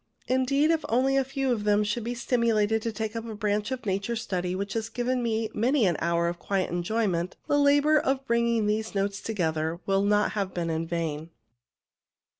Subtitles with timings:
[0.27, 3.69] Indeed, if only a few of them should be stimulated to take up a branch
[3.69, 7.59] of nature study which has given me many an hour of quiet enjoy ment, the
[7.59, 11.29] labour of bringing these notes together will not have been in vain.